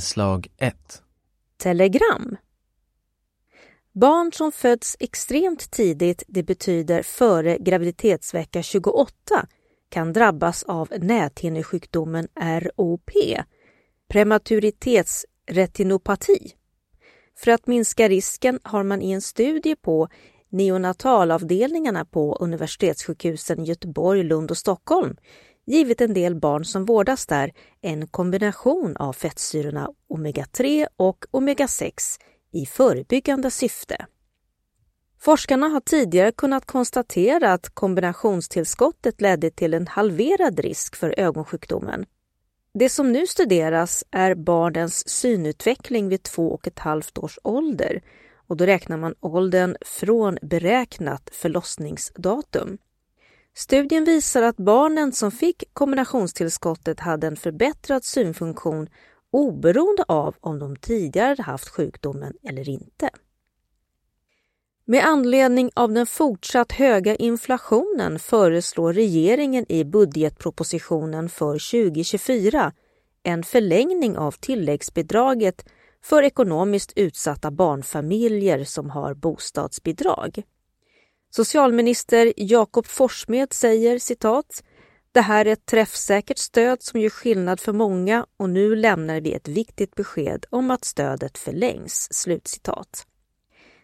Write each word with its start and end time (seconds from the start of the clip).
Inslag 0.00 0.48
1 0.58 1.02
Telegram 1.56 2.36
Barn 3.92 4.32
som 4.32 4.52
föds 4.52 4.96
extremt 5.00 5.70
tidigt, 5.70 6.22
det 6.28 6.42
betyder 6.42 7.02
före 7.02 7.58
graviditetsvecka 7.58 8.62
28, 8.62 9.12
kan 9.88 10.12
drabbas 10.12 10.62
av 10.62 10.88
näthinnesjukdomen 10.98 12.28
ROP, 12.40 13.10
prematuritetsretinopati. 14.08 16.52
För 17.38 17.50
att 17.50 17.66
minska 17.66 18.08
risken 18.08 18.60
har 18.62 18.82
man 18.82 19.02
i 19.02 19.10
en 19.10 19.22
studie 19.22 19.76
på 19.76 20.08
neonatalavdelningarna 20.48 22.04
på 22.04 22.36
universitetssjukhusen 22.40 23.64
Göteborg, 23.64 24.22
Lund 24.22 24.50
och 24.50 24.58
Stockholm 24.58 25.16
givit 25.66 26.00
en 26.00 26.14
del 26.14 26.34
barn 26.34 26.64
som 26.64 26.84
vårdas 26.84 27.26
där 27.26 27.52
en 27.80 28.06
kombination 28.06 28.96
av 28.96 29.12
fettsyrorna 29.12 29.90
omega-3 30.08 30.86
och 30.96 31.24
omega-6 31.30 32.20
i 32.52 32.66
förebyggande 32.66 33.50
syfte. 33.50 34.06
Forskarna 35.18 35.68
har 35.68 35.80
tidigare 35.80 36.32
kunnat 36.32 36.66
konstatera 36.66 37.52
att 37.52 37.68
kombinationstillskottet 37.68 39.20
ledde 39.20 39.50
till 39.50 39.74
en 39.74 39.86
halverad 39.86 40.60
risk 40.60 40.96
för 40.96 41.14
ögonsjukdomen. 41.18 42.06
Det 42.74 42.88
som 42.88 43.12
nu 43.12 43.26
studeras 43.26 44.04
är 44.10 44.34
barnens 44.34 45.08
synutveckling 45.08 46.08
vid 46.08 46.22
två 46.22 46.52
och 46.52 46.66
ett 46.66 46.78
halvt 46.78 47.18
års 47.18 47.38
ålder 47.42 48.02
och 48.50 48.56
då 48.56 48.66
räknar 48.66 48.96
man 48.96 49.14
åldern 49.20 49.76
från 49.80 50.38
beräknat 50.42 51.30
förlossningsdatum. 51.32 52.78
Studien 53.54 54.04
visar 54.04 54.42
att 54.42 54.56
barnen 54.56 55.12
som 55.12 55.30
fick 55.30 55.64
kombinationstillskottet 55.72 57.00
hade 57.00 57.26
en 57.26 57.36
förbättrad 57.36 58.04
synfunktion 58.04 58.88
oberoende 59.30 60.04
av 60.08 60.36
om 60.40 60.58
de 60.58 60.76
tidigare 60.76 61.42
haft 61.42 61.68
sjukdomen 61.68 62.32
eller 62.42 62.68
inte. 62.68 63.10
Med 64.84 65.04
anledning 65.04 65.70
av 65.74 65.92
den 65.92 66.06
fortsatt 66.06 66.72
höga 66.72 67.16
inflationen 67.16 68.18
föreslår 68.18 68.92
regeringen 68.92 69.72
i 69.72 69.84
budgetpropositionen 69.84 71.28
för 71.28 71.52
2024 71.52 72.72
en 73.22 73.42
förlängning 73.42 74.18
av 74.18 74.32
tilläggsbidraget 74.32 75.64
för 76.02 76.22
ekonomiskt 76.22 76.92
utsatta 76.96 77.50
barnfamiljer 77.50 78.64
som 78.64 78.90
har 78.90 79.14
bostadsbidrag. 79.14 80.42
Socialminister 81.30 82.32
Jakob 82.36 82.86
Forssmed 82.86 83.52
säger 83.52 83.98
citat 83.98 84.62
det 85.12 85.20
här 85.20 85.46
är 85.46 85.52
ett 85.52 85.66
träffsäkert 85.66 86.38
stöd 86.38 86.82
som 86.82 87.00
gör 87.00 87.10
skillnad 87.10 87.60
för 87.60 87.72
många 87.72 88.26
och 88.36 88.50
nu 88.50 88.76
lämnar 88.76 89.20
vi 89.20 89.32
ett 89.32 89.48
viktigt 89.48 89.94
besked 89.94 90.46
om 90.50 90.70
att 90.70 90.84
stödet 90.84 91.38
förlängs." 91.38 92.08
Slutcitat. 92.10 93.06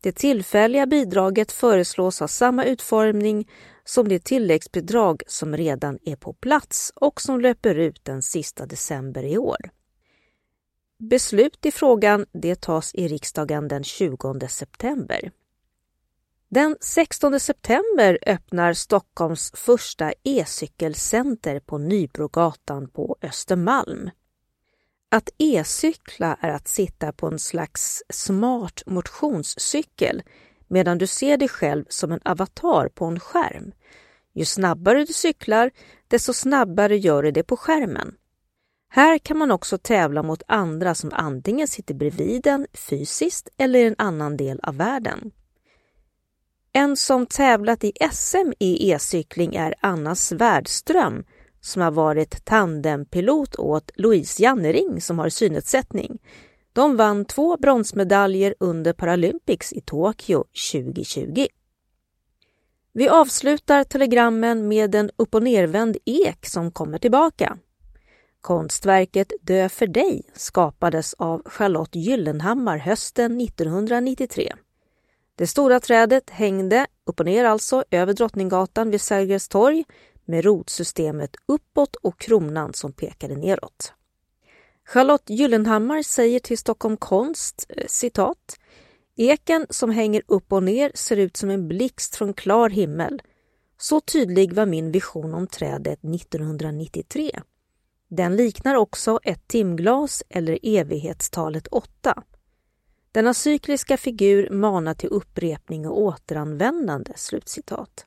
Det 0.00 0.12
tillfälliga 0.12 0.86
bidraget 0.86 1.52
föreslås 1.52 2.20
ha 2.20 2.28
samma 2.28 2.64
utformning 2.64 3.48
som 3.84 4.08
det 4.08 4.24
tilläggsbidrag 4.24 5.22
som 5.26 5.56
redan 5.56 5.98
är 6.04 6.16
på 6.16 6.32
plats 6.32 6.92
och 6.94 7.20
som 7.20 7.40
löper 7.40 7.74
ut 7.74 8.04
den 8.04 8.22
sista 8.22 8.66
december 8.66 9.24
i 9.24 9.38
år. 9.38 9.70
Beslut 10.98 11.66
i 11.66 11.72
frågan 11.72 12.26
det 12.32 12.60
tas 12.60 12.94
i 12.94 13.08
riksdagen 13.08 13.68
den 13.68 13.84
20 13.84 14.48
september. 14.48 15.30
Den 16.50 16.76
16 16.80 17.40
september 17.40 18.18
öppnar 18.26 18.72
Stockholms 18.72 19.52
första 19.54 20.12
e-cykelcenter 20.24 21.60
på 21.60 21.78
Nybrogatan 21.78 22.88
på 22.88 23.16
Östermalm. 23.22 24.10
Att 25.10 25.30
e-cykla 25.38 26.36
är 26.40 26.48
att 26.48 26.68
sitta 26.68 27.12
på 27.12 27.26
en 27.26 27.38
slags 27.38 28.02
smart 28.10 28.82
motionscykel 28.86 30.22
medan 30.68 30.98
du 30.98 31.06
ser 31.06 31.36
dig 31.36 31.48
själv 31.48 31.84
som 31.88 32.12
en 32.12 32.20
avatar 32.24 32.88
på 32.88 33.04
en 33.04 33.20
skärm. 33.20 33.72
Ju 34.34 34.44
snabbare 34.44 35.04
du 35.04 35.12
cyklar, 35.12 35.70
desto 36.08 36.32
snabbare 36.32 36.96
gör 36.96 37.22
du 37.22 37.30
det 37.30 37.42
på 37.42 37.56
skärmen. 37.56 38.14
Här 38.90 39.18
kan 39.18 39.38
man 39.38 39.50
också 39.50 39.78
tävla 39.78 40.22
mot 40.22 40.42
andra 40.48 40.94
som 40.94 41.10
antingen 41.12 41.68
sitter 41.68 41.94
bredvid 41.94 42.46
en 42.46 42.66
fysiskt 42.74 43.48
eller 43.56 43.78
i 43.78 43.86
en 43.86 43.94
annan 43.98 44.36
del 44.36 44.60
av 44.62 44.76
världen. 44.76 45.32
En 46.78 46.96
som 46.96 47.26
tävlat 47.26 47.84
i 47.84 47.92
SM 48.12 48.52
i 48.58 48.90
e-cykling 48.90 49.54
är 49.54 49.74
Anna 49.80 50.14
Svärdström 50.14 51.24
som 51.60 51.82
har 51.82 51.90
varit 51.90 52.44
tandempilot 52.44 53.56
åt 53.56 53.90
Louise 53.94 54.42
Jannering 54.42 55.00
som 55.00 55.18
har 55.18 55.28
synnedsättning. 55.28 56.18
De 56.72 56.96
vann 56.96 57.24
två 57.24 57.56
bronsmedaljer 57.56 58.54
under 58.60 58.92
Paralympics 58.92 59.72
i 59.72 59.80
Tokyo 59.80 60.44
2020. 60.72 61.46
Vi 62.92 63.08
avslutar 63.08 63.84
telegrammen 63.84 64.68
med 64.68 64.94
en 64.94 65.10
upp 65.16 65.34
och 65.34 65.42
nervänd 65.42 65.96
ek 66.04 66.46
som 66.46 66.70
kommer 66.70 66.98
tillbaka. 66.98 67.58
Konstverket 68.40 69.32
Dö 69.40 69.68
för 69.68 69.86
dig 69.86 70.22
skapades 70.34 71.14
av 71.14 71.42
Charlotte 71.44 71.96
Gyllenhammar 71.96 72.78
hösten 72.78 73.40
1993. 73.40 74.52
Det 75.38 75.46
stora 75.46 75.80
trädet 75.80 76.30
hängde, 76.30 76.86
upp 77.04 77.20
och 77.20 77.26
ner 77.26 77.44
alltså, 77.44 77.84
över 77.90 78.12
Drottninggatan 78.12 78.90
vid 78.90 79.00
Sergels 79.00 79.48
torg 79.48 79.84
med 80.24 80.44
rotsystemet 80.44 81.36
uppåt 81.46 81.96
och 81.96 82.20
kronan 82.20 82.74
som 82.74 82.92
pekade 82.92 83.36
neråt. 83.36 83.92
Charlotte 84.84 85.30
Gyllenhammar 85.30 86.02
säger 86.02 86.40
till 86.40 86.58
Stockholm 86.58 86.96
Konst, 86.96 87.66
eh, 87.68 87.84
citat, 87.86 88.58
Eken 89.16 89.66
som 89.70 89.90
hänger 89.90 90.22
upp 90.26 90.52
och 90.52 90.62
ner 90.62 90.92
ser 90.94 91.16
ut 91.16 91.36
som 91.36 91.50
en 91.50 91.68
blixt 91.68 92.16
från 92.16 92.34
klar 92.34 92.70
himmel. 92.70 93.22
Så 93.78 94.00
tydlig 94.00 94.52
var 94.52 94.66
min 94.66 94.92
vision 94.92 95.34
om 95.34 95.46
trädet 95.46 95.98
1993. 96.02 97.40
Den 98.08 98.36
liknar 98.36 98.74
också 98.74 99.18
ett 99.22 99.48
timglas 99.48 100.22
eller 100.28 100.58
evighetstalet 100.62 101.66
8. 101.66 102.22
Denna 103.12 103.34
cykliska 103.34 103.96
figur 103.96 104.50
manar 104.50 104.94
till 104.94 105.08
upprepning 105.08 105.86
och 105.86 106.00
återanvändande." 106.00 107.12
Slutcitat. 107.16 108.06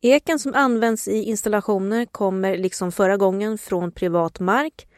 Eken 0.00 0.38
som 0.38 0.54
används 0.54 1.08
i 1.08 1.22
installationer 1.22 2.06
kommer 2.06 2.56
liksom 2.56 2.92
förra 2.92 3.16
gången 3.16 3.58
från 3.58 3.92
privat 3.92 4.40
mark 4.40 4.88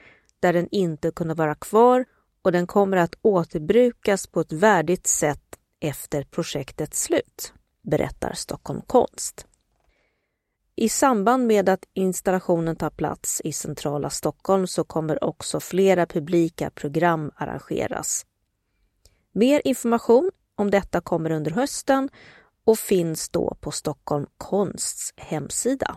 där 0.40 0.52
den 0.52 0.68
inte 0.70 1.10
kunde 1.10 1.34
vara 1.34 1.54
kvar 1.54 2.04
och 2.42 2.52
den 2.52 2.66
kommer 2.66 2.96
att 2.96 3.14
återbrukas 3.22 4.26
på 4.26 4.40
ett 4.40 4.52
värdigt 4.52 5.06
sätt 5.06 5.58
efter 5.80 6.22
projektets 6.22 7.02
slut, 7.02 7.52
berättar 7.82 8.32
Stockholm 8.32 8.80
Konst. 8.86 9.46
I 10.76 10.88
samband 10.88 11.46
med 11.46 11.68
att 11.68 11.84
installationen 11.94 12.76
tar 12.76 12.90
plats 12.90 13.40
i 13.44 13.52
centrala 13.52 14.10
Stockholm 14.10 14.66
så 14.66 14.84
kommer 14.84 15.24
också 15.24 15.60
flera 15.60 16.06
publika 16.06 16.70
program 16.70 17.30
arrangeras 17.36 18.26
Mer 19.38 19.62
information 19.64 20.30
om 20.56 20.70
detta 20.70 21.00
kommer 21.00 21.30
under 21.30 21.50
hösten 21.50 22.08
och 22.64 22.78
finns 22.78 23.28
då 23.28 23.56
på 23.60 23.70
Stockholm 23.70 24.26
Konsts 24.36 25.12
hemsida. 25.16 25.96